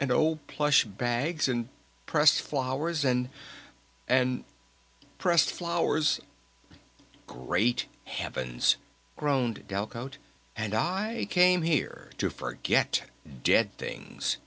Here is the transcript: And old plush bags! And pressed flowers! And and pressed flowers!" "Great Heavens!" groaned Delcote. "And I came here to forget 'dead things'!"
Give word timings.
And 0.00 0.10
old 0.10 0.46
plush 0.46 0.86
bags! 0.86 1.46
And 1.46 1.68
pressed 2.06 2.40
flowers! 2.40 3.04
And 3.04 3.28
and 4.08 4.44
pressed 5.18 5.50
flowers!" 5.52 6.20
"Great 7.26 7.84
Heavens!" 8.06 8.76
groaned 9.14 9.66
Delcote. 9.68 10.16
"And 10.56 10.72
I 10.72 11.26
came 11.28 11.60
here 11.60 12.12
to 12.16 12.30
forget 12.30 13.10
'dead 13.42 13.76
things'!" 13.76 14.38